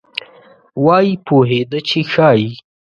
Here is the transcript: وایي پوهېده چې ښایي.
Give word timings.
وایي 0.85 1.13
پوهېده 1.27 1.79
چې 1.89 1.99
ښایي. 2.11 2.51